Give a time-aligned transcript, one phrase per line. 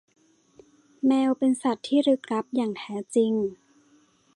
[1.07, 3.33] แมวเป็นสัตว์ที่ลึกลับอย่างแท้จริง